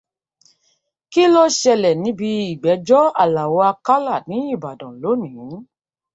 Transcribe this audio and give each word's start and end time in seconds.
Kí 1.11 1.23
ló 1.33 1.43
ṣẹlẹ̀ 1.61 1.95
níbi 2.03 2.29
ìgbẹ́jọ́ 2.51 3.03
Àlàó-Akálà 3.21 4.15
ní 4.29 4.37
Ìbàdàn 4.53 4.93
lónìí? 5.01 5.55